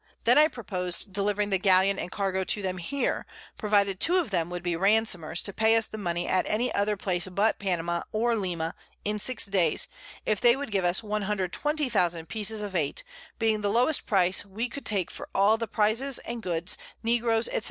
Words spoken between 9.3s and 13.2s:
Days, if they would give us 120000 Pieces of Eight,